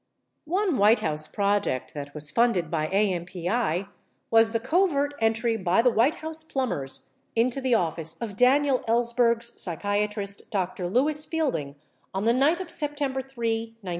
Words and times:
65 0.47 0.51
One 0.51 0.77
White 0.79 0.99
House 1.01 1.27
project 1.27 1.93
that 1.93 2.15
was 2.15 2.31
funded 2.31 2.71
by 2.71 2.87
AMPI 2.87 3.87
was 4.31 4.51
the 4.51 4.59
covert 4.59 5.13
entry 5.21 5.55
by 5.57 5.83
the 5.83 5.91
White 5.91 6.15
House 6.15 6.43
Plumbers 6.43 7.11
into 7.35 7.61
the 7.61 7.75
office 7.75 8.15
of 8.19 8.35
Daniel 8.35 8.79
Ellsberg's 8.87 9.61
psychiatrist, 9.61 10.49
Dr. 10.49 10.89
Lewis 10.89 11.27
Fielding, 11.27 11.75
on 12.15 12.25
the 12.25 12.33
night 12.33 12.59
of 12.59 12.71
September 12.71 13.21
3, 13.21 13.25
1971. 13.81 13.89